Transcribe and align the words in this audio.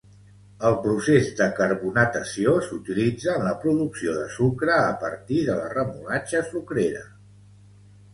El 0.67 0.75
procés 0.83 1.27
de 1.41 1.47
carbonatació 1.57 2.55
s'utilitza 2.67 3.35
en 3.41 3.45
la 3.47 3.51
producció 3.65 4.15
de 4.21 4.23
sucre 4.37 4.73
a 4.77 4.97
partir 5.05 5.43
de 5.51 5.59
la 5.59 5.69
remolatxa 5.75 6.43
sucrera. 6.49 7.05